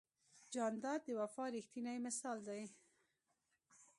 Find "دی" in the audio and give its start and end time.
2.47-2.61